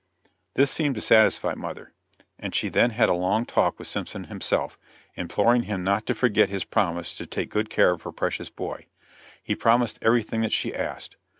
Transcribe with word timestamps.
This 0.55 0.71
seemed 0.71 0.95
to 0.95 0.99
satisfy 1.01 1.53
mother, 1.53 1.93
and 2.39 2.51
then 2.51 2.89
she 2.89 2.95
had 2.95 3.07
a 3.07 3.13
long 3.13 3.45
talk 3.45 3.77
with 3.77 3.87
Simpson 3.87 4.23
himself, 4.23 4.79
imploring 5.13 5.65
him 5.69 5.83
not 5.83 6.07
to 6.07 6.15
forget 6.15 6.49
his 6.49 6.63
promise 6.65 7.15
to 7.17 7.27
take 7.27 7.51
good 7.51 7.69
care 7.69 7.91
of 7.91 8.01
her 8.01 8.11
precious 8.11 8.49
boy. 8.49 8.87
He 9.43 9.53
promised 9.53 9.99
everything 10.01 10.41
that 10.41 10.53
she 10.53 10.73
asked. 10.73 11.17